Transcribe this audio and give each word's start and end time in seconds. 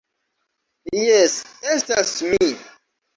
Jes, 0.99 1.35
estas 1.75 2.15
mi 2.31 2.49